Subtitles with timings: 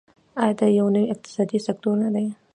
[0.41, 2.25] آیا دا یو نوی اقتصادي سکتور نه دی؟